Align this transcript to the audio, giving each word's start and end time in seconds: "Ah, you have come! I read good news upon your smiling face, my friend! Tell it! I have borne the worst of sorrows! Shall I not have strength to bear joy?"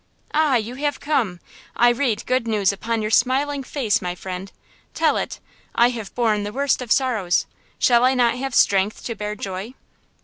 "Ah, 0.33 0.55
you 0.55 0.73
have 0.73 0.99
come! 0.99 1.39
I 1.75 1.89
read 1.89 2.25
good 2.25 2.47
news 2.47 2.73
upon 2.73 3.03
your 3.03 3.11
smiling 3.11 3.61
face, 3.61 4.01
my 4.01 4.15
friend! 4.15 4.51
Tell 4.95 5.15
it! 5.15 5.39
I 5.75 5.89
have 5.89 6.15
borne 6.15 6.41
the 6.41 6.51
worst 6.51 6.81
of 6.81 6.91
sorrows! 6.91 7.45
Shall 7.77 8.03
I 8.03 8.15
not 8.15 8.33
have 8.35 8.55
strength 8.55 9.03
to 9.05 9.13
bear 9.13 9.35
joy?" 9.35 9.75